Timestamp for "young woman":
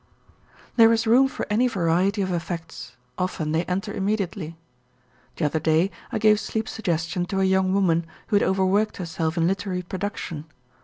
7.43-8.07